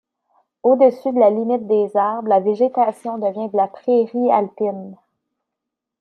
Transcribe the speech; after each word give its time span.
Au-dessus 0.63 1.11
de 1.11 1.19
la 1.19 1.29
limite 1.29 1.67
des 1.67 1.95
arbres, 1.95 2.27
la 2.27 2.39
végétation 2.39 3.19
devient 3.19 3.49
de 3.51 3.57
la 3.57 3.67
prairie 3.67 4.31
alpine. 4.31 4.97